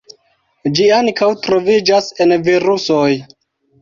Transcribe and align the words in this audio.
Ĝi 0.77 0.87
ankaŭ 1.01 1.29
troviĝas 1.47 2.09
en 2.27 2.35
virusoj. 2.49 3.09